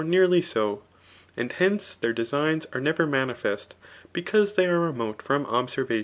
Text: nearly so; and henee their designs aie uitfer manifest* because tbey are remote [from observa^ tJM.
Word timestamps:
nearly 0.03 0.41
so; 0.41 0.81
and 1.37 1.51
henee 1.53 1.95
their 2.01 2.11
designs 2.11 2.65
aie 2.73 2.79
uitfer 2.79 3.07
manifest* 3.07 3.75
because 4.11 4.55
tbey 4.55 4.67
are 4.67 4.79
remote 4.79 5.21
[from 5.21 5.45
observa^ 5.45 5.89
tJM. 5.89 5.99